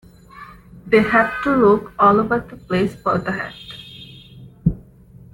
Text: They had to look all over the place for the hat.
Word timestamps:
They 0.87 1.03
had 1.03 1.29
to 1.43 1.55
look 1.55 1.93
all 1.99 2.19
over 2.19 2.39
the 2.39 2.57
place 2.57 2.95
for 2.95 3.19
the 3.19 3.33
hat. 3.33 3.53